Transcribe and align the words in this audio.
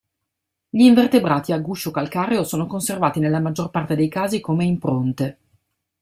Gli 0.67 0.81
invertebrati 0.83 1.51
a 1.51 1.59
guscio 1.59 1.91
calcareo 1.91 2.43
sono 2.43 2.65
conservati 2.65 3.19
nella 3.19 3.37
maggior 3.39 3.69
parte 3.69 3.95
dei 3.95 4.09
casi 4.09 4.39
come 4.39 4.63
impronte. 4.63 5.37